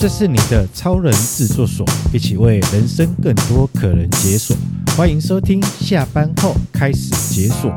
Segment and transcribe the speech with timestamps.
[0.00, 4.56] 这是你的超人制作所，一起为人生更多可能解锁。
[4.96, 7.68] 欢迎收听，下班后开始解锁。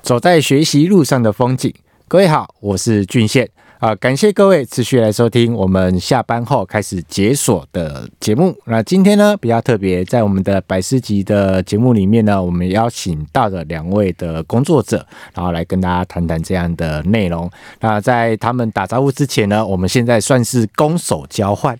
[0.00, 1.74] 走在学习路上的风景，
[2.06, 3.50] 各位好，我是俊宪。
[3.82, 8.56] 啊，感谢各位持续来收听我们下班后开始解锁的节目。
[8.66, 17.50] 那今天呢，比较特别，在我们的百思集的节目里面呢，我们邀请到了两位的工作者，然后来跟大家谈谈这样的内容。
[17.80, 21.76] 那在他们打招呼之前呢，我们现在算是攻守交换。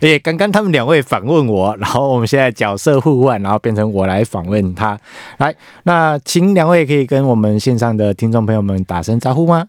[0.00, 4.98] 诶，刚刚他们两位访问我，然后我们现在角色互换，然后变成我来访问他。
[5.38, 9.66] 来，那请两位可以跟我们线上的听众朋友们打声招呼吗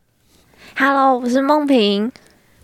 [0.79, 2.11] ？Hello，我是梦萍。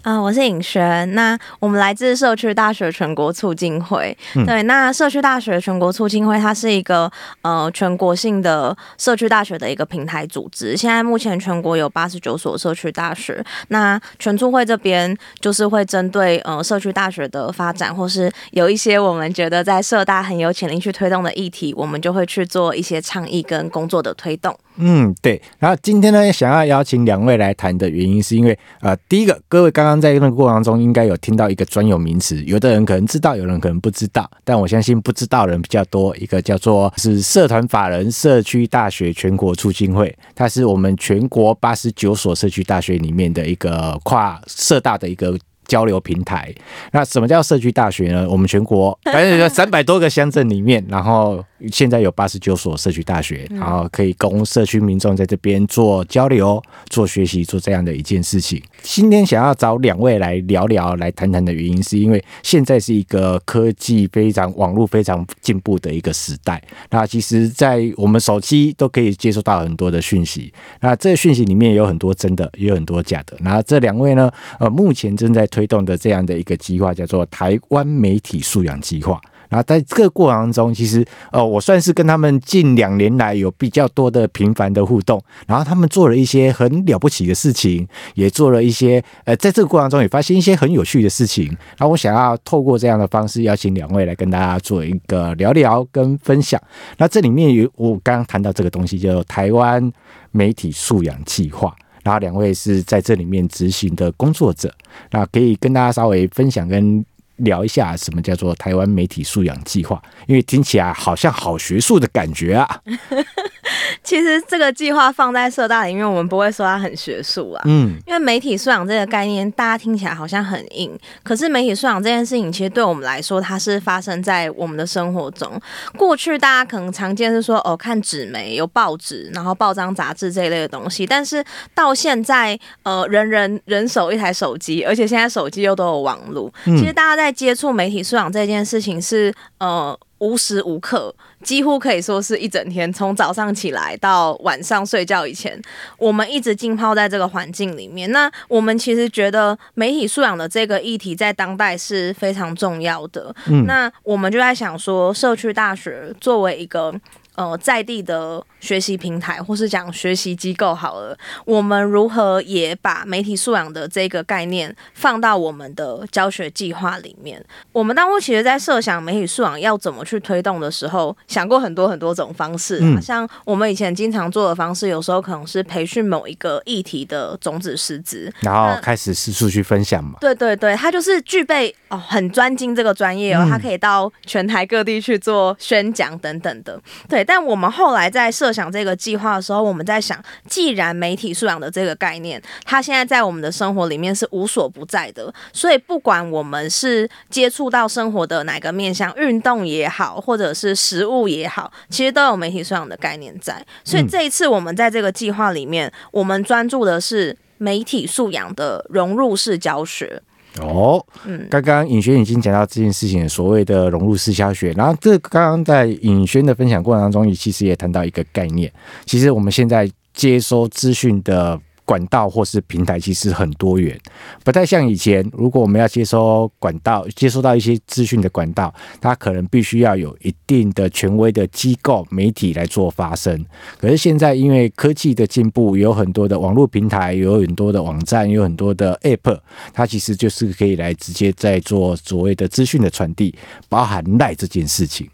[0.04, 1.16] 啊、呃，我是尹璇。
[1.16, 4.16] 那我们来自社区大学全国促进会。
[4.36, 7.10] 嗯、对，那社区大学全国促进会，它是一个
[7.42, 10.78] 呃全国性的社区大学的一个平台组织。
[10.78, 13.44] 现在目前全国有八十九所社区大学。
[13.70, 24.56] 那全促会这边就是会针对呃社区大学的发展，或是有一些我们觉得在社大很有潜力去推动的议题，我们就会去做一些倡议跟工作的推动。
[24.78, 25.42] 嗯，对。
[25.60, 36.16] 然后今天呢，想要邀请两位来谈的原因，是因为呃，第一个，各位刚刚在那个过程中应该有听到一个专有名词，有的人可能知道，有人可能不知道，但我相信不知道的人比较多。
[36.18, 45.38] 一个叫做是社团法人社区大学全国促进会，它是我们全国八十九所社区大学里面的一个跨社大的一个。
[45.66, 46.54] 交流平台，
[46.92, 48.28] 那什么叫社区大学呢？
[48.30, 58.62] 我们全国反正有三百多个乡镇里面，然后现在有八十九所社区大学，然后可以供社区民众在这边做交流、做学习、做这样的一件事情。
[58.82, 66.62] 今天想要找两位来聊聊、来谈谈的原因，是因为现在是一个科技非常、网络非常进步的一个时代。
[66.90, 73.38] 那其实，在我们手机都可以接收到很多的讯息，那这个讯息里面有很多真的，也有很多假的。
[73.40, 79.22] 那这两位呢，呃，目前正在推动的这样的一个计划叫做台湾媒体素养计划。
[79.54, 85.24] 然后在这个过程中，其实呃，我算是跟他们近两年来有比较多的频繁的互动。
[85.46, 91.46] 然后他们做了一些很了不起的事情，也做了一些呃，在这个过程中也发现一些很有趣的事情。
[91.78, 96.60] 然后我想要透过这样的方式邀请两位来跟大家做一个聊聊跟分享。
[96.98, 99.94] 那这里面有我刚刚谈到这个东西，叫台湾
[100.32, 101.72] 媒体素养计划。
[102.04, 104.74] 然后两位是在这里面执行的工作者，
[105.12, 107.06] 那可以跟大家稍微分享跟
[107.38, 112.80] 聊一下什么叫做台湾媒体素养计划，因为听起来好像好学术的感觉啊。
[114.04, 117.62] 其实这个计划放在社大里面，我们不会说它很学术啊。
[117.66, 120.92] 嗯，因为媒体素养这个概念，大家听起来好像很硬。
[121.24, 125.50] 可是媒体素养这件事情，其实对我们来说，它是发生在我们的生活中。
[125.98, 131.08] 过去大家可能常见是说，哦，看纸媒有报纸，然后报章杂志这一类的东西。
[131.08, 131.44] 但是
[131.74, 136.54] 到现在，呃，人人人手一台手机，而且现在手机又都有网络。
[136.66, 139.98] 其实大家在接触媒体素养这件事情是，呃。
[140.20, 141.14] 无时无刻，
[141.44, 145.62] 几乎可以说是一整天，从早上起来到晚上睡觉以前，
[145.98, 148.10] 我们一直浸泡在这个环境里面。
[148.12, 153.36] 那我们其实觉得媒体素养的这个议题在当代是非常重要的。
[153.48, 156.94] 嗯，那我们就在想说，社区大学作为一个。
[157.36, 167.44] 呃，在地的学习平台，或是讲学习机构好了，我们如何也把媒体素养的这个概念放到我们的教学计划里面？
[167.74, 172.80] 我们当初其实，在设想媒体素养要怎么去推动的时候，想过很多很多种方式。
[172.82, 180.14] 嗯，像我们以前经常做的方式，有时候可能是培训某一个议题的种子师资，然后开始四处去分享嘛。
[180.22, 186.80] 对对对，他就是具备哦很专精这个专业哦，他可以到全台各地去做宣讲等等的。
[187.10, 187.22] 对。
[187.26, 203.66] 但我们后来在设想这个计划的时候，我们在想，既然媒体素养的这个概念，它现在在我们的生活里面是无所不在的，所以不管我们是接触到生活的哪个面向，运动也好，或者是食物也好，其实都有媒体素养的概念在。
[203.84, 210.22] 所以这一次我们在这个计划里面，我们专注的是媒体素养的融入式教学。
[210.62, 211.06] 哦，
[211.50, 214.72] 刚刚尹轩已经讲到这件事情，所谓的融入式教学。
[214.74, 218.72] 然后，这刚刚在尹轩的分享过程当中，也其实也谈到一个概念。
[219.06, 221.60] 其实我们现在接收资讯的。
[221.86, 224.00] 管道或是平台其实很多元，
[224.44, 225.24] 不太像以前。
[225.34, 233.46] 如果我们要接收管道，接收到一些资讯的管道，它可能必须要有一定的权威的机构媒体来做发声。
[233.80, 239.40] 可是现在因为科技的进步，有很多的网络平台，有很多的网站，有很多的 App，
[239.74, 243.36] 它其实就是可以来直接在做所谓的资讯的传递，
[243.68, 245.10] 包含赖这件事情。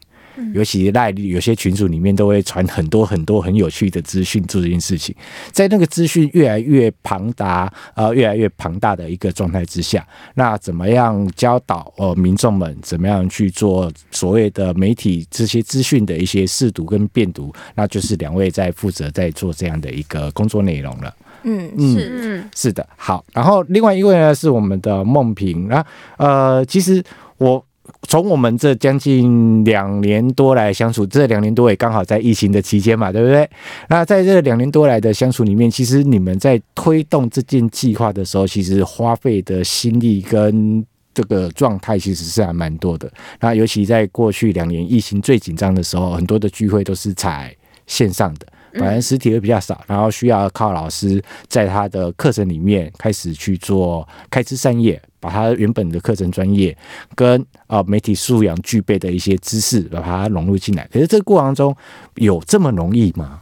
[0.53, 5.15] 尤其赖有些群组里面都会传很多很多很有趣的资讯做这件事情，
[5.51, 10.05] 在那个资讯越来越庞大，呃，越来越庞大的一个状态之下，
[10.35, 21.15] 那怎么样教导呃民众们怎么样去做所谓的媒体这些资讯的一些试读跟辨读，那就是两位在负责在做这样的一个工作内容了。
[21.43, 25.85] 嗯，是嗯是的，好，然后另外一位呢是我们的梦萍，那
[26.17, 27.03] 呃，其实
[27.37, 27.65] 我。
[28.07, 33.49] 从我们这将近两年多来相处，这两年多也刚好在疫情的期间嘛，对不对？
[33.89, 43.11] 那在这两年多来的相处里面，其实你们在推动这件计划的时候，其实花费的心力跟这个状态其实是还蛮多的。
[43.39, 47.55] 那尤其在过去两年疫情最紧张的时候，很多的聚会都是采
[47.87, 48.47] 线上的。
[48.73, 56.75] 反正实体会比较少，然后需要靠老师在他的课程里面开始去做开枝散叶，把他原本的课程专业
[57.15, 60.87] 跟啊媒体素养具备的一些知识，把它融入进来。
[60.91, 61.75] 可是这个过程中
[62.15, 63.41] 有这么容易吗？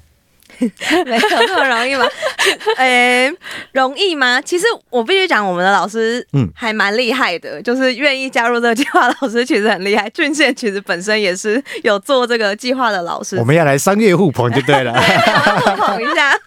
[1.05, 2.05] 没有那么容易吗？
[2.77, 3.33] 哎、欸，
[3.73, 4.41] 容易吗？
[4.41, 10.09] 其实我必须讲，我们的老师嗯还蛮厉害的，嗯、就是愿意加入这个计划，老师其实很厉害。
[10.09, 13.37] 俊宪其实本身也是有做这个计划的老师。
[13.37, 14.93] 我们要来商业互捧就对了，
[15.65, 16.37] 互捧一下。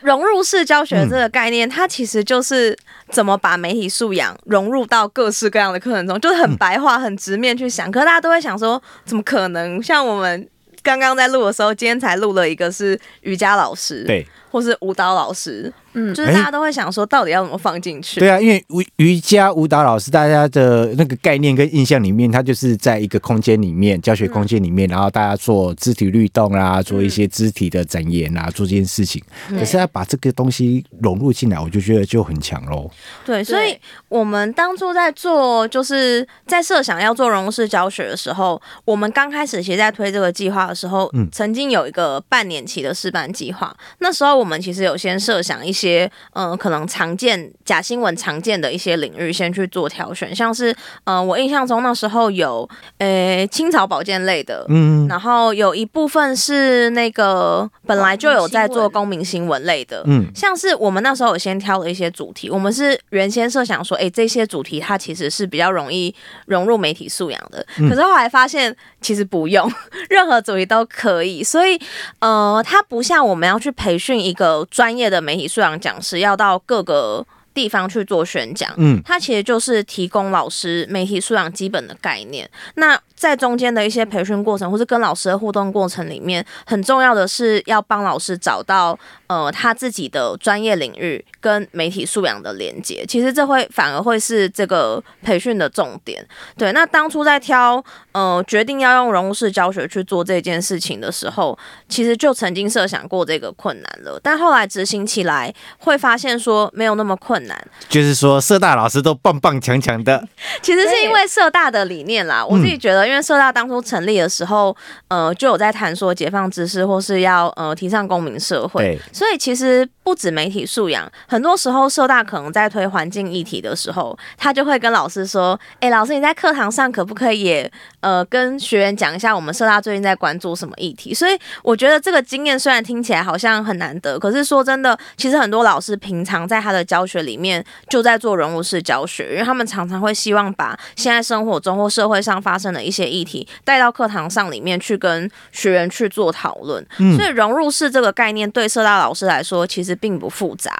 [0.00, 2.76] 融入式教学这个概念，嗯、它其实就是
[3.10, 7.90] 怎么把媒体素养融入到各式各样的课程中，就是很白话、很直面去想。
[7.90, 9.80] 可是大家都会想说，怎么可能？
[9.82, 10.48] 像我们。
[10.82, 15.72] 刚刚在录的时候，今天才录了一个是瑜伽老师，对，或是舞蹈老师。
[15.92, 18.20] 嗯，就是大家都会想说，到底要怎么放进去？
[18.20, 29.20] 对啊，因为瑜瑜伽舞蹈老师，大家的那个概念跟印象里面，他就是在一个空间里面，教学空间里面，然后大家做肢体律动啊，做一些肢体的展演啊，做这件事情。
[29.48, 32.88] 可是要把这个东西融入进来，我就觉得就很强喽。
[33.26, 33.76] 对，所以
[34.08, 43.76] 我们当初在做，就是在设想要做融入式教学的时候，我们刚开始其实在推这个计划的时候，嗯，曾经有一个半年期的试办计划。
[43.98, 45.80] 那时候我们其实有先设想一些。
[45.80, 66.14] 些嗯，可能常见假新闻常见的一些领域，先去做挑选，像是嗯，我印象中那时候有呃青草保健类的，嗯，然后有一部分是那个本来就有在做公民新闻类的，嗯，像是我们那时候有先挑了一些主题，我们是原先设想说，哎、欸，这些主题它其实是比较容易
[66.44, 69.70] 融入媒体素养的，可是后来发现其实不用，
[70.08, 71.80] 任何主题都可以，所以
[72.20, 75.80] 呃，它不像我们要去培训一个专业的媒体素养。
[75.80, 82.48] 讲师要到各个地方去做宣讲，嗯，它其实就是提供老师媒体素养基本的概念。
[82.74, 93.04] 那在中间的一些培训过程，或是跟老师的互动过程里面，很重要的是要帮老师找到呃他自己的专业领域跟媒体素养的连接。
[93.06, 96.26] 其实这会反而会是这个培训的重点。
[96.56, 101.58] 对，那当初在挑呃决定要用人物式教学去做这件事情的时候，
[101.88, 107.68] 其实就曾经设想过这个困难了，但后来执行起来会发现说没有那么困难。
[107.88, 110.26] 就是说社大老师都棒棒强强的，
[110.62, 113.06] 其实是因为社大的理念啦，我自己觉得。
[113.06, 114.76] 因为社大当初成立的时候，
[115.08, 150.78] 呃，就有在谈说解放知识，或是要呃提倡公民社会，所以其实不止媒体素养，很多时候社大可能在推环境议题的时候，他就会跟老师说：“哎、欸，老师你在课堂上可不可以也呃跟学员讲一下我们社大最近在关注什么议题？”所以我觉得这个经验虽然听起来好像很难得，可是说真的，其实很多老师平常在他的教学里面就在做融入式教学，因为他们常常会希望把现在生活中或社会上发生的一些些议题带到课堂上里面去跟学员去做讨论，嗯、所以融入式这个概念对社大老师来说其实并不复杂。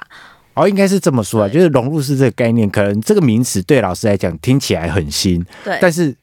[0.53, 6.15] 哦，应该是这么说啊，就是融入式这个概念，可能这个名词对老师来讲听起来很新，对，但是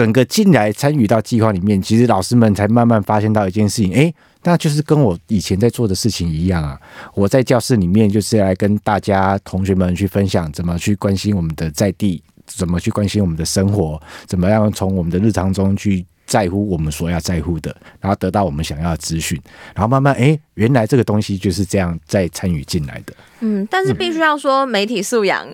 [0.00, 4.10] 整个进来参与到计划里面，其实老师们才慢慢发现到一件事情，哎，
[4.44, 6.80] 那就是跟我以前在做的事情一样啊。
[7.12, 12.22] 我在教室里面就是来跟大家同学们去分享怎么去关心我们的在地。
[12.46, 14.00] 怎么去关心我们的生活？
[14.26, 19.40] 怎么样从我们的日常中去在乎我们所要在乎的，然后得到我们想要的资讯，
[19.72, 23.14] 然后慢慢哎，原来这个东西就是这样在参与进来的。
[23.38, 25.46] 嗯，但是必须要说，媒体素养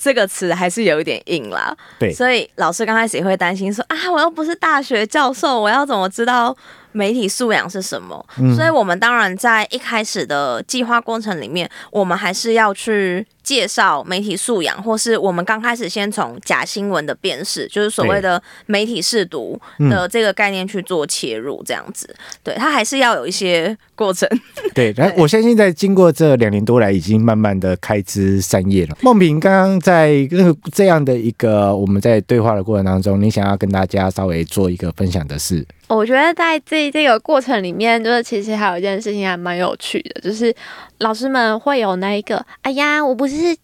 [0.00, 1.76] 这个词还是有一点硬啦。
[1.98, 6.56] 对，所以老师刚开始也会担心说啊，我又不是大学教授，我要怎么知道
[6.92, 8.24] 媒体素养是什么。
[8.38, 22.14] 嗯、所以，我们当然在一开始的计划过程里面，我们还是要去介绍媒体素养，或是我们刚开始先从假新闻的辨识，就是所谓的媒体试读的这个概念去做切入，这样子。
[22.42, 24.28] 对，它还是要有一些过程。
[24.74, 28.96] 对， 来，我相信在经过这两年多来，已经慢慢的开枝散叶了。
[29.00, 35.66] 梦萍刚刚在那个这样的一个我们在对话的过程当中，你想要跟大家稍微做一个分享的是？
[35.96, 40.54] 我觉得在这这个过程里面，就是其实还有一件事情还蛮有趣的，就是
[40.98, 43.56] 老师们会有那一个，哎呀，我不是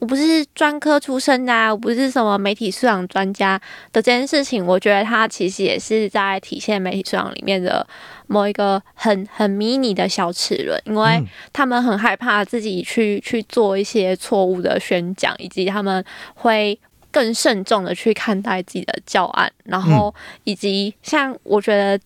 [0.00, 3.56] 我不是专科出身的啊，我不是什么媒体素养专家
[3.92, 7.86] 的这件事情，我觉得它其实也是在体现媒体素养里面的
[8.26, 11.22] 某一个很很迷你的小齿轮，因为
[11.52, 16.78] 他们很害怕自己去去做一些错误的宣讲，以及他们会。
[17.10, 20.14] 更慎重的去看待自己的教案，然后
[20.44, 21.98] 以及像我觉得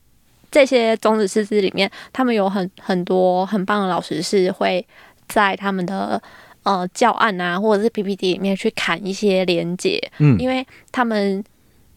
[0.51, 4.87] 这些种子师资里面，他们有很很多很棒的老师是会
[5.29, 6.23] 在他们的
[6.63, 11.45] 呃教案啊，或者是 PPT 里面去砍一些连接，嗯，因为他们。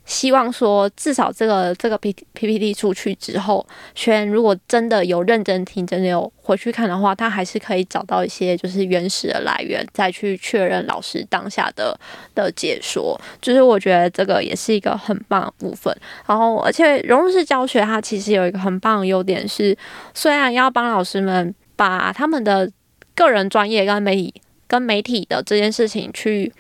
[0.08, 12.00] 希望说，至少这个这个 P P P T 出去之后，学员如果真的有认真听，真的有回去看的话，他还是可以找到一些就是原始的来源，再去确认老师当下的
[12.34, 13.20] 的解说。
[13.42, 15.94] 就是我觉得这个也是一个很棒的部分。
[16.26, 19.78] 然后，而且融入式教学它其实有一个很棒的优点是，
[20.14, 22.72] 虽然要帮老师们把他们的
[23.14, 24.34] 个人专业跟媒体
[24.68, 26.54] 跟媒体的这件事情去。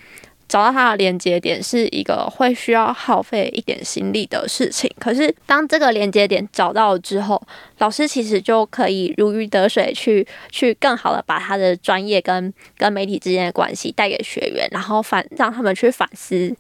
[0.47, 7.41] 找到它的连接点是一个会需要耗费一点心力的事情，可是当这个连接点找到了之后，
[7.79, 16.55] 老师其实就可以如鱼得水去，去更好的把他的专业跟跟媒体之间的关系带给学员，然后反让他们去反思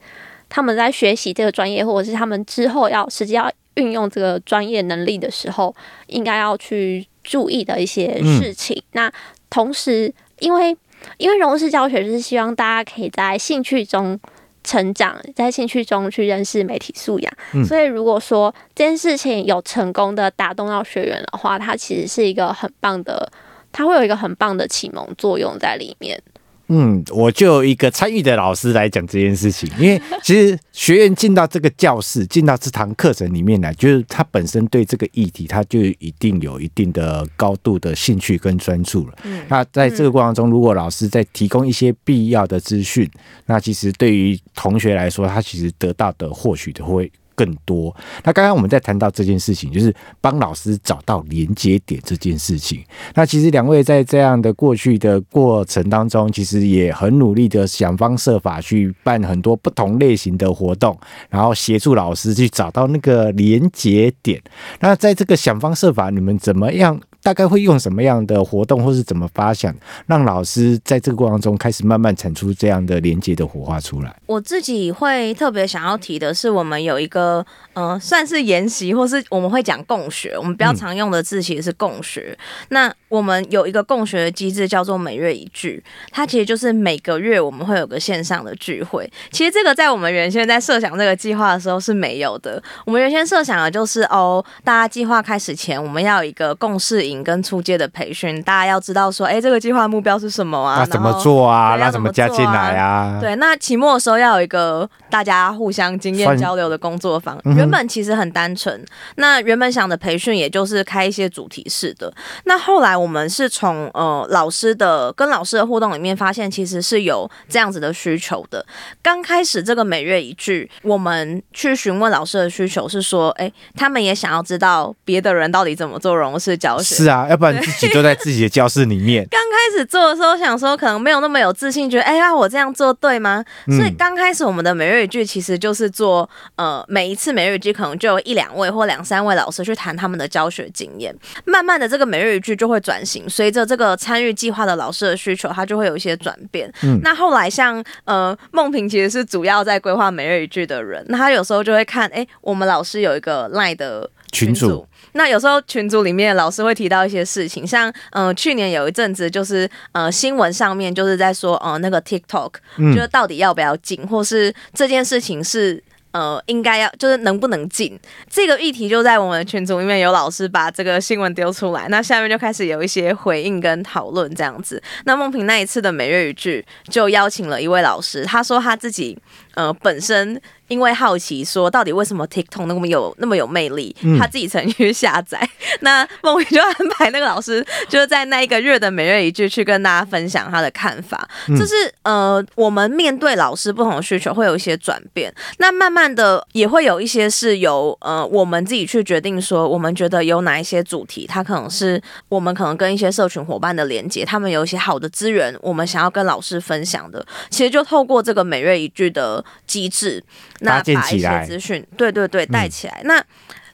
[0.49, 5.73] 他们在学习这个专业，或者是他们之后要实际要运用这个专业能力的时候，
[6.07, 8.81] 应该要去注意的一些事情。
[8.91, 9.11] 那
[9.49, 10.75] 同时，因为
[11.17, 14.19] 因为融入式教学就是希望大家可以在兴趣中
[14.63, 17.33] 成长，在兴趣中去认识媒体素养。
[17.53, 23.31] 嗯、所以如果说这件事情有成功的打动到学员的话，它其实是一个很棒的，
[23.71, 26.21] 它会有一个很棒的启蒙作用在里面。
[26.69, 39.17] 嗯，我就一个参与的老师来讲这件事情，因为其实学员进到这个教室，进到这堂课程里面来，就是他本身对这个议题，他就一定有一定的高度的兴趣跟专注了。
[39.23, 43.09] 嗯，那在这个过程中，如果老师在提供一些必要的资讯，
[43.45, 47.11] 那其实对于同学来说，他其实得到的获取的会。
[47.37, 47.95] 更多。
[48.25, 52.83] 那刚刚我们在谈到这件事情，就是帮老师找到连接点这件事情。
[53.13, 60.97] 那其实两位在这样的过去的过程当中，其实也很努力的想方设法去办很多不同类型的活动，
[61.29, 64.41] 然后协助老师去找到那个连接点。
[64.79, 66.99] 那在这个想方设法，你们怎么样？
[67.21, 69.73] 大概会用什么样的活动，或是怎么发想，
[70.05, 74.15] 让老师在这个过程中开始慢慢产出这样的连接的火花出来？
[74.25, 80.35] 我自己会特别想要提的是，我们有一个，嗯、呃，算是研习，或是我们会讲共学。
[80.37, 82.37] 我们比较常用的字其实是共学。
[82.39, 89.09] 嗯、那我们有一个共学的机制，叫做每月一聚，它其实就是每个月我们会有个线上的聚会。
[89.31, 92.61] 其实这个在我们原先在设想这个计划的时候是没有的。
[92.85, 97.17] 我们原先设想的就是，哦，大家计划开始前，我们要有一个共识营。
[97.27, 100.77] 跟初阶的培训，大家要知道说，哎、欸，这个计划目标是什么啊？
[100.79, 101.75] 那怎么做啊？
[101.77, 103.17] 那怎么加进来啊？
[103.19, 107.37] 对，那期末的时候要有一个大家互相经验交流的工作坊。
[107.43, 108.81] 算原本其实很单纯，
[109.15, 112.13] 那原本想的培训也就是开一些主题式的。
[112.45, 118.65] 那后来我们是从呃老师的跟老师的互动里面发现，其实是有这样子的需求的。
[119.01, 126.96] 刚开始这个每月一句，我们去询问老师的需求是说，哎、欸，他们也想要知道别的人到底怎么做融入式教学。
[127.03, 129.27] 是啊，要不然自己都在自己的教室里面。
[129.31, 133.43] 刚开始做的时候，想说可能没有那么有自信，觉得哎呀，我这样做对吗？
[133.67, 141.15] 所以刚开始我们的每日语句其实就是做，呃，每一次每日一句可能就有一两位或两三位老师去谈他们的教学经验。
[141.45, 146.71] 慢慢的，这个每日语句就会转型，随着这个参与计划的老师的需求，它就会有一些转变。
[146.83, 154.87] 嗯，那后来像呃梦萍其实是主要在规划每日语句的人，那他有时候就会看，哎，我们老师有一个 LINE 的群组。
[155.13, 162.51] 那有时候群组里面老师会提到一些事情，像嗯、呃，去年有一阵子就是呃新闻上面就是在说呃那个 TikTok，
[162.93, 174.79] 就是到底要不要禁，或是这件事情是呃应该要就是能不能进，这个议题就在我们群组里面有老师把这个新闻丢出来，那下面就开始有一些回应跟讨论这样子。
[175.05, 179.17] 那梦萍那一次的每月语句就邀请了一位老师，他说他自己。
[179.57, 180.39] 呃本身。
[180.67, 183.95] 因为好奇，说到底为什么 TikTok 那么有那么有魅力？
[184.19, 185.39] 他自己曾经去下载。
[185.41, 191.25] 嗯、 那孟宇就安排那个老师，就是在那一个月的每月一句去跟大家分享他的看法。
[191.47, 191.73] 就、嗯、是
[192.03, 195.33] 呃，我们面对老师不同的需求会有一些转变。
[195.59, 207.25] 那慢慢的也会有一些是由呃我们自己去决定说，我们觉得有哪一些主题，它可能是我们可能跟一些社群伙伴的连接，他们有一些好的资源，我们想要跟老师分享的。
[207.49, 210.23] 其实就透过这个每月一句的机制。
[210.59, 212.99] 那把一些资讯，对对对，带起来。
[213.03, 213.25] 嗯、那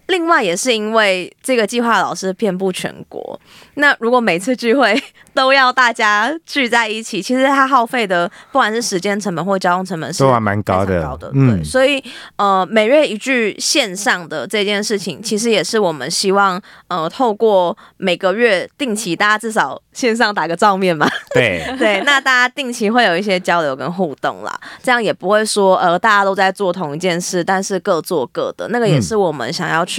[0.07, 3.39] 另外也是因为这个计划老师遍布全国，
[3.75, 5.01] 那如果每次聚会
[5.33, 11.01] 都要大家聚在一起，其实它耗费的不管是时间成本或交通成本是还蛮高的。
[11.01, 11.63] 高的，嗯，对。
[11.63, 12.03] 所以
[12.35, 19.81] 呃，每月一句线上的这件事情，其实也是我们希望呃，透过每个月定期，大家至少。
[19.93, 29.92] 线上打个照面嘛，对 对，那大家定期会有一些交流跟互动啦，这样也不会说呃大家都在做同一件事，但是各做各的，那个也是我们想要去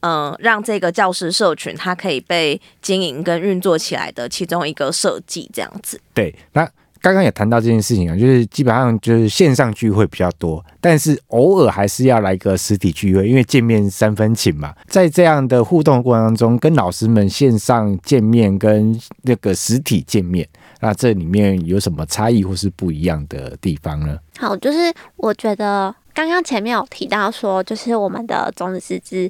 [0.00, 6.00] 嗯、呃、让这个教师社群它可以被经营跟运作起来的其中一个设计，这样子。
[6.12, 6.68] 对，那。
[7.04, 14.74] 刚刚也谈到这件事情啊，就是基本上就是线上聚会比较多，但是偶尔还是要来个实体聚会，因为见面三分情嘛。
[14.86, 20.48] 在这样的互动过程当中，跟老师们线上见面跟那个实体见面，
[20.80, 24.18] 那这里面有什么差异或是不一样的地方呢？
[24.38, 24.78] 好，就是
[25.16, 29.28] 我觉得刚刚前面有提到说，就是我们的种子师资，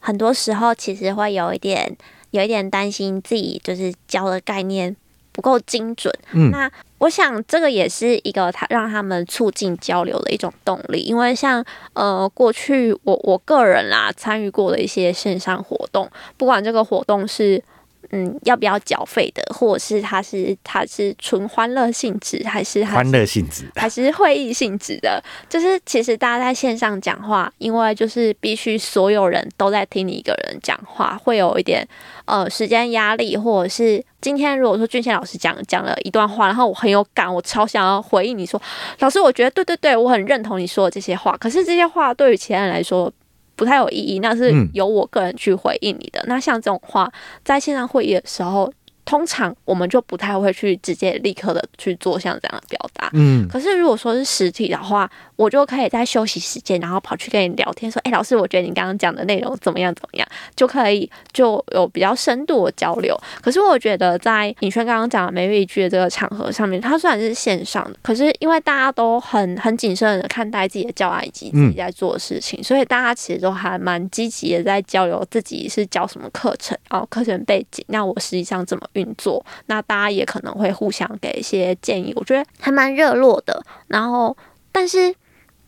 [0.00, 1.94] 很多时候其实会有一点
[2.30, 4.96] 有一点担心自己就是教的概念
[5.30, 6.12] 不够精准。
[6.32, 6.70] 嗯，那。
[6.98, 11.62] 我想这个也是一个他让他们促进交流的一种动力，因为像
[11.92, 17.62] 呃过去我我个人啦参与过的一些线上活动，不管这个活动是。
[18.10, 25.22] 嗯，要不要缴费的，或者是它是它是纯欢乐性质，还是欢乐性质， 还是会议性质的？
[25.48, 31.86] 就是其实大家在线上讲话，因为就是必须所有人都在听你一个人讲话，会有一点
[32.24, 38.60] 呃时间压力，或者是今天如果说俊宪老师讲讲了一段话，然后我很有感，我超想要回应你说，
[39.00, 43.12] 老师，我觉得对对对，我很认同你说的这些话，可是这些话对于其他人来说。
[43.56, 46.20] 不太有意义，那是由我个人去回应你的。
[46.20, 47.12] 嗯、那像这种话，
[47.44, 48.72] 在线上会议的时候。
[49.04, 53.46] 通常我们就不太会去直接立刻的去做像这样的表达，嗯。
[53.48, 59.94] 可是如果说是实体的话，我就可以在休息时间，然后跑去跟你聊天，说：“哎、欸，老师，我觉得你刚刚讲的内容怎么样？
[59.94, 63.18] 怎么样？”就可以就有比较深度的交流。
[63.42, 77.84] 可是我觉得在尹轩刚刚讲的每日一句的这个场合上面，它虽然是线上的，可是因为大家都很 很谨慎的看待自己的教案以及自己在做的事情，嗯、所以大家其实都还蛮积极的在交流自己是教什么课程，然后课程背景。
[77.88, 78.88] 那我实际上怎么？
[78.94, 83.64] 运作，那大家也可能会互相给一些建议，我觉得还蛮热络的。
[83.88, 84.36] 然后，
[84.72, 85.14] 但是，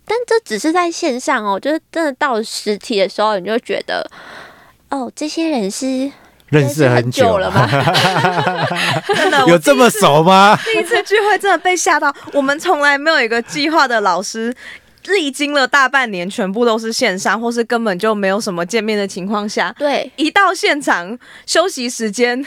[0.05, 4.09] 但这只是在线上哦，就是真的到实体的时候，你就觉得，
[4.91, 6.11] 哦，这些人是
[6.49, 7.69] 认识很久了吗？
[9.09, 10.59] 真的 有这么熟吗？
[10.65, 14.55] 第一次聚会真的被吓到，我们从来没有一个计划的老师。
[15.09, 22.45] 历经了大半年，全部都是线上，或是根本就没有什么见面的情况下，对，一到现场休息时间，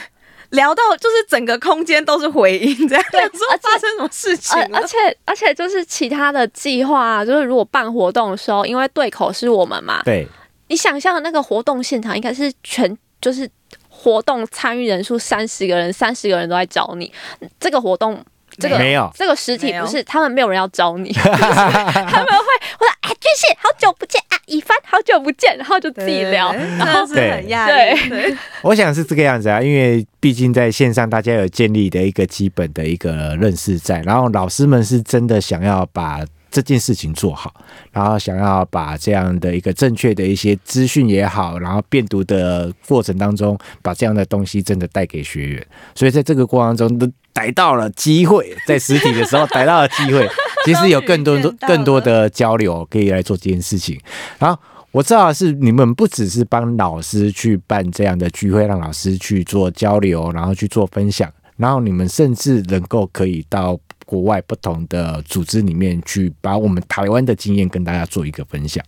[0.50, 10.26] 聊到就是整个空间都是回音，这样对说发生什么事情而，而且而且就是其他的计划啊，就是如果办活动的时候，因为对口是我们嘛，对，
[10.68, 13.48] 你想象的那个活动现场应该是全就是
[13.88, 17.12] 活动参与人数三十个人，三十个人都在找你，
[17.58, 18.24] 这个活动。
[18.58, 22.46] 这个没有，这个实体不是他们没有人要招你， 他们会
[22.78, 28.08] 我说哎，俊宪好久不见啊，以帆好久不见，然后就自己聊，然后是很压抑。
[28.08, 36.24] 对，我想是这个样子啊，因为毕竟在线上大家有建立的一个基本的一个认识在，然后老师们是真的想要把。
[36.52, 37.54] 这件事情做好，
[37.92, 45.64] 然后想要把这样的一个正确的一些资讯也好，然后辨读的过程当中，把这样的东西真的带给学员。
[45.94, 50.28] 所以在这个过程中，都逮到了机会，在实体的时候逮到了机会，
[50.64, 53.98] 其实有更多更多的交流可以来做这件事情。
[54.38, 63.78] 然后我知道是你们不只是帮老师去办这样的聚会，让老师去做交流，然后去做分享，然后你们甚至能够可以到。
[64.06, 68.84] 国外不同的组织里面去把我们台湾的经验跟大家做一个分享，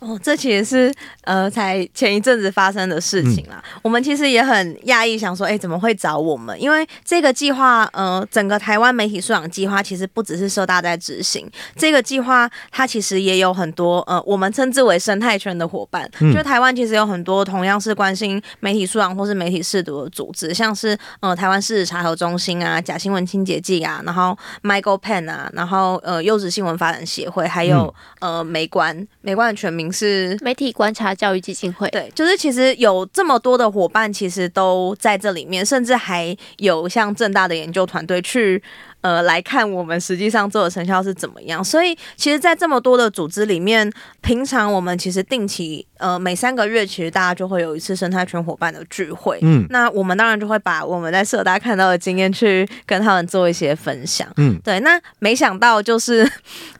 [0.00, 3.62] 哦，这其实是呃，才前一阵子发生的事情啦。
[3.74, 6.60] 嗯、我们其实也很讶异，想说，哎，怎么会找我们？
[6.60, 16.08] 因为这个计划，呃，整个台湾媒体素养计划，其实不只是社大在执行这个计划，它其实也有很多呃，我们称之为生态圈的伙伴。
[16.20, 29.98] 嗯、就台湾其实有很多同样是关心媒体素养或是媒体试读的组织，像是呃，台湾事实查核中心啊，假新闻清洁剂啊，然后 Michael Pen 啊，然后呃，优质新闻发展协会，还有、嗯、呃，美观，美观的全名。
[29.98, 38.62] 是媒体观察教育基金会，对，就是其实有这么多的伙伴，其实都在这里面，甚至还有像正大的研究团队去
[39.00, 41.62] 呃来看我们实际上做的成效是怎么样。
[41.62, 49.38] 所以，其实，在这么多的组织里面，平常我们其实定期呃每三个月，其实大家就会有一次生态圈伙伴的聚会。
[49.42, 54.28] 嗯，那我们当然就会把我们在社大看到的经验去跟他们做一些分享。
[54.36, 54.80] 嗯，对。
[54.80, 56.30] 那没想到就是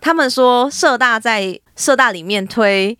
[0.01, 2.97] 他们说社大在社大里面推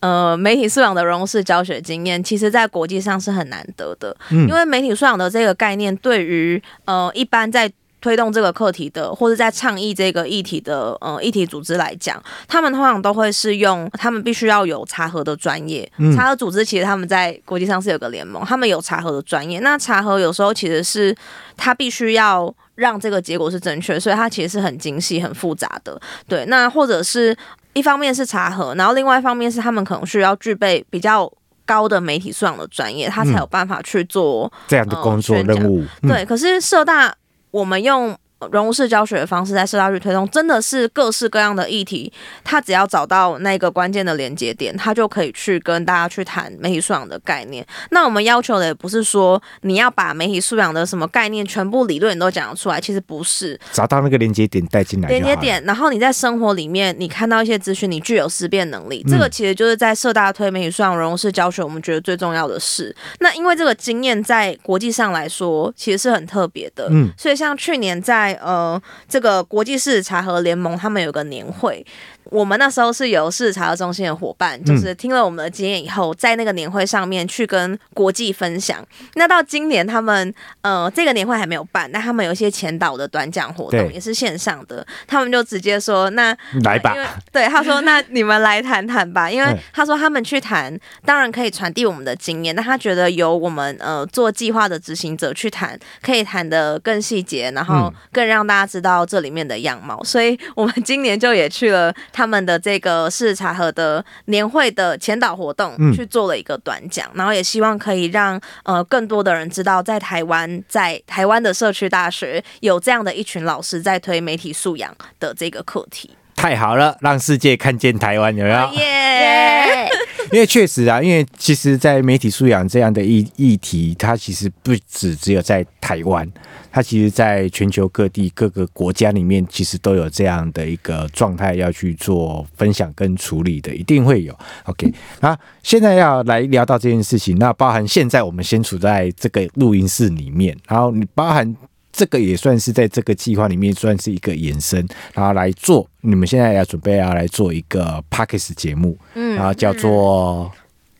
[0.00, 7.70] 呃媒体素养的融入式教学经验，其实在国际上是很难得的，嗯、因为媒体素养的这个概念对于呃一般在
[8.04, 21.16] 推动这个课题的或者在倡议这个议题的呃议题组织来讲，他们通常都会是用他们必须要有查核的专业，嗯、查核组织其实他们在国际上是有个联盟，他们有查核的专业，那查核有时候其实是
[21.56, 22.54] 他必须要。
[22.76, 25.96] 让这个结果是正确，所以它其实是很精细、很复杂的。
[26.26, 27.32] 对，那或者是
[27.72, 31.32] 一方面是查核，然后另外一方面是他们可能需要具备比较
[31.64, 35.84] 高的媒体素养的专业，他才有办法去做、嗯、这样的工作任务。
[36.02, 37.14] 嗯、对，可是社大
[37.54, 38.18] 我们用。
[38.52, 47.66] 融入式教学的方式在社大去推动，真的是各式各样的议题，他只要找到那个关键的连接点，他就可以去跟大家去谈媒体素养的概念。
[47.90, 53.58] 那我们要求的也不是说你要把媒体素养的什么概念全部理论你都讲得出来，其实不是。
[53.72, 62.94] 找到那个连接点带进来，连接点，然后你在生活里面你看到一些资讯，你具有思辨能力，这个其实就是在社大推媒体素养融入式教学，我们觉得最重要的事。
[63.20, 66.88] 那因为这个经验在国际上来说，其实是很特别的。
[66.90, 71.84] 嗯，所以像去年在呃，这个国际式茶和联盟他们有个年会。
[72.30, 78.84] 我们那时候是有事实查核中心的伙伴，就是听了我们的经验以后，在那个年会上面去跟国际分享。
[79.14, 86.94] 那到今年他们呃这个年会还没有办，那他们有一些前导的短讲活动，也是线上的，他们就直接说那来吧，
[87.30, 101.94] 对他说那你们来谈谈吧， 因为他说他们去谈当然可以传递我们的经验，但他觉得由我们呃做计划的执行者去谈，可以谈的更细节，然后更让大家知道这里面的样貌，所以我们今年就也去了。
[102.14, 116.16] 他们的这个是茶和的年会的前导活动去做了一个短讲，嗯、然后也希望可以让呃更多的人知道，在台湾，在台湾的社区大学有这样的一群老师在推媒体素养的这个课题。
[116.36, 118.72] 太好了，让世界看见台湾，有没有？
[118.74, 119.88] 耶！
[120.34, 126.28] 因为确实啊，因为其实，在媒体素养这样的议议题，它其实不只只有在台湾。
[126.72, 134.36] 它其实，在全球各地各个国家里面，其实都有这样的一个状态要去做分享跟处理的，一定会有。
[134.64, 141.56] OK，那现在要来聊到这件事情，那包含现在我们先处在这个录音室里面，然后你包含
[141.96, 150.50] 这个也算是在这个计划里面算是一个延伸，然后来做你们现在要准备要来做一个 Podcast 节目，嗯，然后叫做。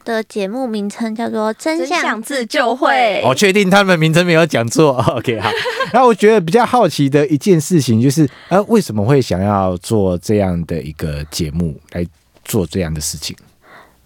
[0.05, 3.23] 的节目名称叫做《真相自救会》。
[3.27, 5.03] 我确定他们名称没有讲错。
[5.17, 5.51] OK，好。
[5.95, 12.07] 然后我觉得比较好奇的一件事情就是，呃，为什么会想要做这样的一个节目来
[12.45, 13.35] 做这样的事情？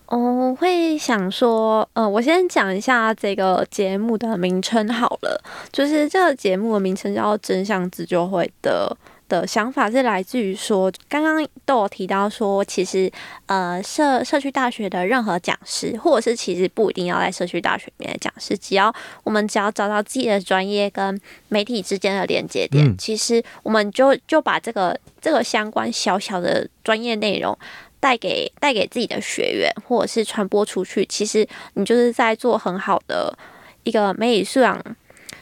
[0.09, 5.41] 我会想说，呃，我先讲一下这个节目的名称好了，
[5.71, 8.97] 就是这个节目的名称叫《真相自救会》的。
[9.29, 13.13] 的想法是来自于说，刚刚都有提到说，其实
[13.45, 18.91] 呃社社区大学的任何讲师，或者是其实不一定要在社区大学里面的讲师，只要
[19.25, 27.55] 我们只要找到自己的专业跟媒体之间的连接点，嗯、其实我们就就把这个这个相关小小的专业内容
[28.01, 33.37] 带给带给自己的学员，或者是传播出去，其实你就是在做很好的
[33.85, 34.83] 一个媒体素养。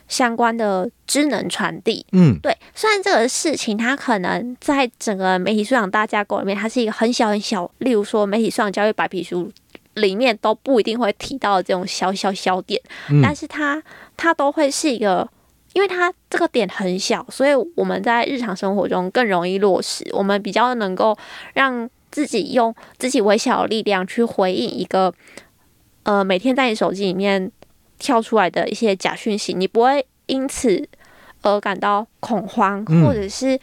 [0.08, 2.56] 相关的知能传递，嗯，对。
[2.76, 9.50] 虽然这个事情它可能在整个媒体素养大架构里面，它是一个很小很小，例如说媒体素养教育白皮书
[9.94, 13.82] 里面都不一定会提到的这种小小小点，嗯，但是它
[14.16, 15.28] 它都会是一个，
[15.72, 21.18] 因为它这个点很小，所以我们在日常生活中更容易落实，我们比较能够
[21.54, 25.12] 让自己用自己微小的力量去回应一个，
[26.04, 27.52] 呃，每天在你手机里面。
[27.98, 30.86] 跳出来的一些假讯息，你不会因此
[31.40, 33.58] 而感到恐慌，或者是，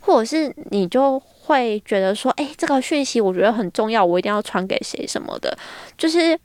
[0.00, 5.56] 或者是你就会觉得说，哎、欸，这个讯息我觉得很重要，我一定要传给谁什么的，
[5.96, 6.38] 就是。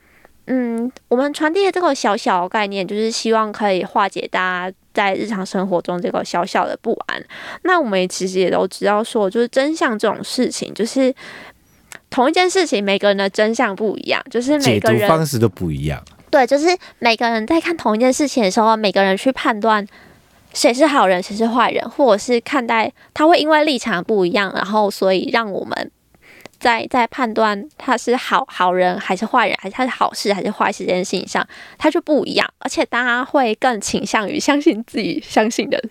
[0.47, 7.23] 嗯，我们传递的这个小小的概念，就是希望可以化解大家在日常生活中这个小小的不安。
[7.61, 11.15] 那我们也其实也都知道，说就是真相这种事情，就是
[12.13, 15.99] 同一件事情，每个人的真相不一样，就是每个人方式都不一样。
[16.29, 16.67] 对，就是
[16.99, 19.85] 每个人在看同一件事情的时候，每个人去判断
[20.53, 25.91] 谁是好人，谁是坏人，或者是看待他会因为立场不一样，然后所以让我们。
[26.59, 31.45] 在 在判断他是好好人还是坏人，还是他是好事还是坏事这件事情上，
[31.77, 35.83] 他就不一样，而且大家会更倾向于相信自己相信的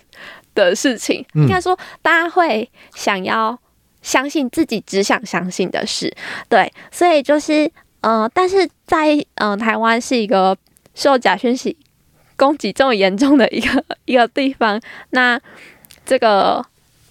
[0.55, 1.23] 的事情。
[1.35, 3.59] 应该说，大家会想要
[4.03, 6.15] 相信自己只想相信的事。
[6.49, 7.67] 对，所以就是，
[8.03, 10.55] 嗯、呃，但是在嗯、呃、台湾是一个
[10.95, 11.77] 受假讯息
[12.37, 15.41] 攻击这么严重的一个 一个地方，那
[16.05, 16.65] 这个。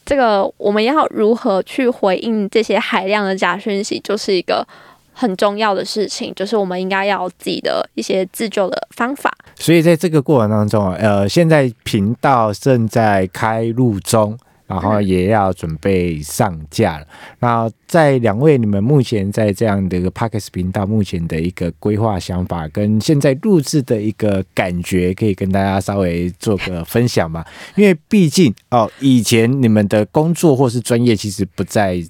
[0.04, 4.68] 这个我们要如何去回应这些海量的假讯息，就是一个
[5.14, 9.32] 很重要的事情，就是我们应该要自己的一些自救的方法。
[9.56, 14.38] 所以在这个过程当中啊，呃，现在频道正在开录中。
[14.72, 17.08] 然后也要准备上架了。
[17.40, 27.44] 那在两位，你们目前在这样的一个 Podcast 频道目前的一个规划想法，跟现在录制的一个感觉，可以跟大家稍微做个分享吗？
[27.76, 32.02] 因为毕竟哦，以前你们的工作或是专业其实不在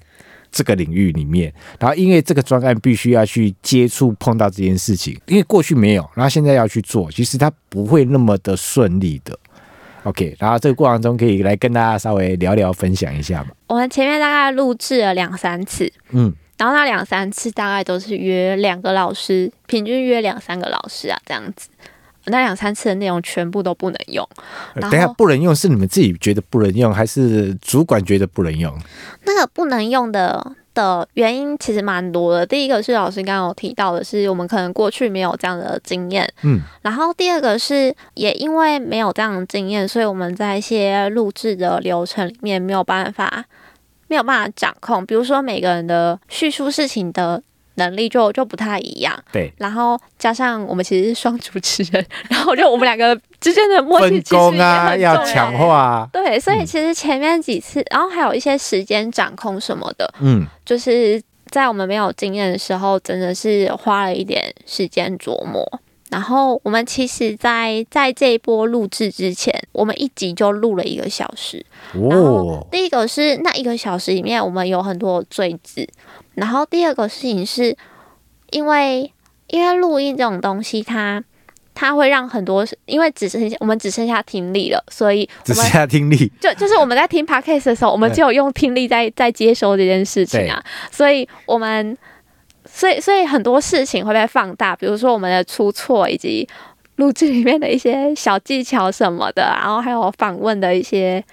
[0.50, 9.36] 这个领域里面，然后因为这个专案必须要去接触碰到这件事情，因为过去没有，然后现在要去做，其实它不会那么的顺利的。
[10.04, 13.50] OK，然后这个过程中可以来跟大家稍微聊聊分享一下嘛。
[13.68, 21.68] 我们前面大概录制了两三次，嗯，然后那两三次大概都是约两个老师，平均约两三个老师啊，这样子。
[22.26, 24.28] 那两三次的内容全部都不能用。
[24.74, 28.72] 等下不能用是你们自己觉得不能用，还是主管觉得不能用？
[29.24, 30.54] 那个不能用的。
[30.74, 32.46] 的原因其实蛮多的。
[32.46, 36.60] 第一个是老师刚刚有提到的，是我们可能过去没有这样的经验，嗯。
[36.82, 43.44] 然后第二个是，也因为没有这样的经验，所以我们在一些录制的流程里面没有办法，
[44.08, 45.04] 没有办法掌控。
[45.06, 47.42] 比如说每个人的叙述事情的。
[47.76, 49.50] 能力就就不太一样，对。
[49.56, 56.40] 然后加上我们其实是双主持人， 然后就我们两个之间的默契其实啊要强化，对。
[56.40, 65.68] 所以其实前面几次，嗯、然后还有一些时间掌控什么的，嗯，就是在我们没有经验的时候，真的是花了一点时间琢磨。
[66.10, 71.64] 然后我们其实在，在在这一波录制之前，我们一集就录了一个小时。
[71.94, 72.08] 哦。
[72.10, 75.88] 然后第一个是那一个小时里面，我们有很多赘字。
[76.34, 77.74] 然后第二个事情是，
[78.50, 79.10] 因为
[79.46, 81.24] 因为录音这种东西它，它
[81.74, 91.96] 它会让很多，因为只剩下我们只剩下听力了，所以只剩下听力，就就是我们在听 podcast 的时候，我们只有用听力在在接收这件事情啊，所以我们
[92.64, 96.48] 所以所以很多事情会被放大，比如说我们的出错以及
[96.96, 101.24] 录制里面的一些小技巧什么的，然后还有访问的一些。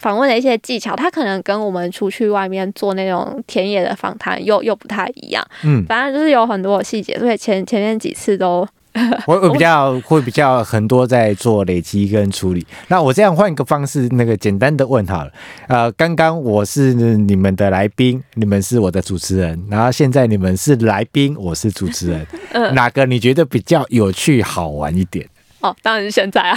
[0.00, 5.44] 访问的一些技巧，它可能跟我们出去外面做那种田野的访谈又又不太一样。
[5.64, 8.64] 嗯，反正就是有很多细节，所以前前面几次都
[9.26, 12.66] 我我比较会比较很多在做累积跟处理。
[12.88, 15.32] 那我这样换一个方式，那个简单的问好了。
[15.68, 25.26] 呃，刚刚我是你们的来宾，你们是我的主持人，然后现在你们是来宾，我是主持人，呃， 哪个你觉得比较有趣好玩一点？
[25.60, 26.56] 哦，当然是现在啊！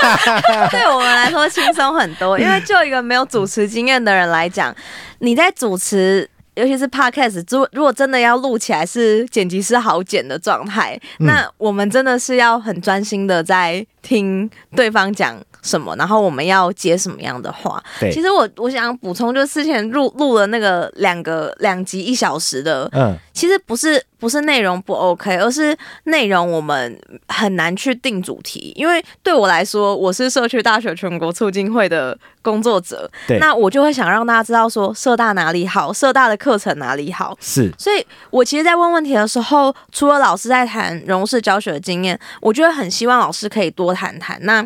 [0.72, 4.74] 对我们来说轻松很多，因为就一个没有主持经验的人来讲，
[5.18, 6.26] 你在主持，
[6.60, 17.82] 尤其是 Podcast，如如果真的要录起来是剪辑师好剪的状态，那我们真的是要很专心的在听对方讲什么，然后我们要接什么样的话。
[17.98, 24.04] 对，其实我我想补充，就是之前录录了那个两个两集一小时的，嗯，其实不是。
[24.20, 28.70] 不是内容不 OK，而是内容我们很难去定主题。
[28.76, 37.34] 因为对我来说，我是社区大学全国促进会的工作者，对，那我就会想让大家知道说社大哪里好，社大的课程哪里好。
[37.40, 44.38] 是，所以我其实，在问问题的时候，除了老师在谈融式教学的经验，我觉得很希望老师可以多谈谈。
[44.42, 44.62] 那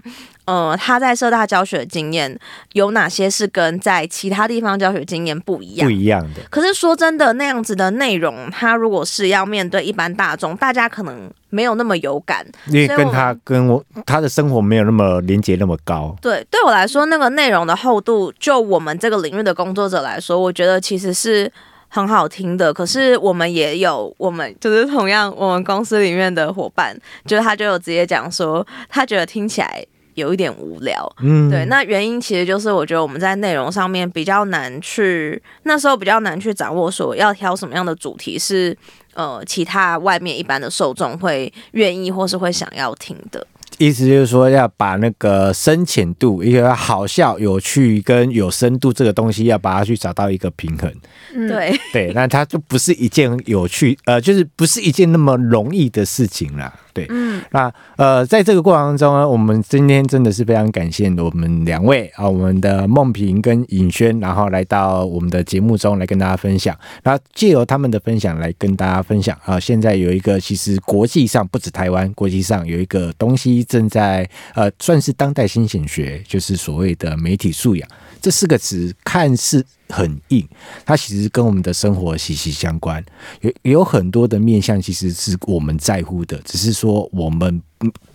[0.47, 2.39] 呃，他在社大教学的经验
[2.75, 5.89] 有哪些是跟在其他地方教学经验不一样？
[5.89, 6.43] 不一样的。
[6.51, 16.15] 可是说真的，那样子的内容，他如果是要面对一般大众，大家可能没有那么有感，因为跟他跟我他的生活没有那么连接那么高。
[16.21, 21.51] 对，对我来说，那个内容的厚度，就我们这个领域的工作者来说，我觉得其实是
[21.89, 22.71] 很好听的。
[22.75, 29.83] 可是我们也有，我们就是同样，我们公司里面的伙伴，就是他就有直接讲说，他觉得听起来。
[30.15, 31.11] 有一点无聊。
[31.21, 38.77] 嗯，对，那原因其实就是我觉得我们在内容上面比较难去，那时候比较难去掌握说要挑什么样的主题是
[39.15, 43.47] 呃其他外面一般的受众会愿意或是会想要听的。
[43.79, 50.89] 意思就是说，要把那个深浅度，一个好笑、有趣跟有深度这个东西，要把它去找到一个平衡。
[51.35, 56.73] 嗯、对对，那它就不是一件有趣，呃，就是不是一件那么容易的事情啦。
[56.95, 66.75] 对，嗯，那呃，在这个过程当中呢，我们今天真的是非常感谢我们两位啊，我们的梦萍跟尹轩，然后来到我们的节目中来跟大家分享。
[67.03, 77.89] 然后借由他们的分享来跟大家分享啊，现在有一个其实国际上不止台湾，国际上有一个东西正在呃，算是当代新显学，就是所谓的媒体素养。
[78.21, 80.47] 这四个词看似很硬，
[80.85, 83.05] 它其实跟我们的生活息息相关，
[83.41, 87.63] 有有很多的面向，其实是我们在乎的，只是说我们。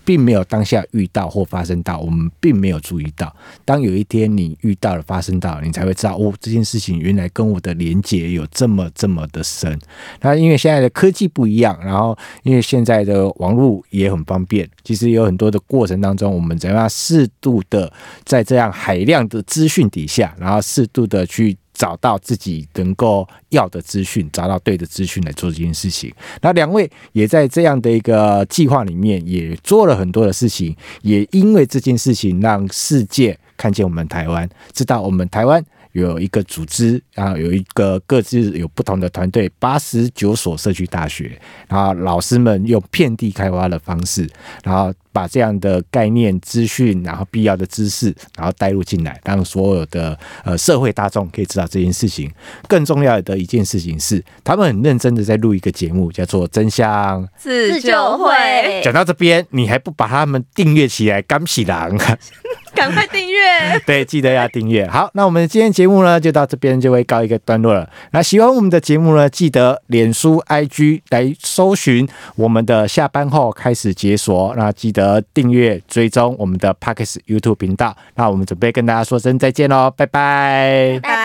[0.03, 3.31] 并没有当下遇到或发生到，我们并没有注意到。
[3.63, 9.77] 当有一天你遇到了、发生到，你才会知道哦，这件事情原来跟我的连接有这么这么的深。
[10.21, 17.93] 那因为现在的科技不一样，然后因为现在的网络也很方便，其实有很多的过程当中，我们怎样适度的
[18.25, 21.55] 在这样海量的资讯底下，然后适度的去。
[21.79, 26.13] 找到自己能够要的资讯，找到对的资讯来做这件事情。
[26.41, 30.75] 那两位也在这样的一个计划里面，也做了很多的事情。
[31.03, 35.63] 也因为这件事情，让世界看见我们台湾，知道我们台湾
[35.93, 41.39] 有一个组织，然后有一个各自有不同的团队，八十九所社区大学，
[41.69, 44.29] 然后老师们用遍地开花的方式，
[44.65, 44.93] 然后。
[45.19, 52.31] 把这样的概念、资讯，然后必要的知识，然后带入进来，让所有的呃社会大众可以知道这件事情。
[52.69, 58.31] 更重要的一件事情是，他们很认真的在录一个节目，叫做《真相自救会》。
[58.81, 61.21] 讲到这边，你还不把他们订阅起来？
[61.21, 61.97] 干喜郎！
[62.73, 63.77] 赶快订阅！
[63.85, 64.87] 对，记得要订阅。
[64.87, 67.89] 好，那我们今天节目呢，就到这边就会告一个段落了。
[68.11, 74.55] 那喜欢我们的节目呢，记得脸书、IG 来搜寻我们的下班后开始解锁。
[74.55, 75.08] 那记得。
[75.09, 81.18] 和订阅追踪我们的 Podcast YouTube 频道，那我们准备跟大家说声再见喽，拜拜。